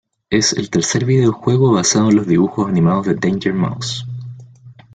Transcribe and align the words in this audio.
Es 0.31 0.53
el 0.53 0.71
tercer 0.71 1.05
videojuego 1.05 1.73
basado 1.73 2.09
en 2.09 2.15
los 2.15 2.25
dibujos 2.25 2.67
animados 2.67 3.05
de 3.05 3.13
Danger 3.13 3.53
Mouse. 3.53 4.03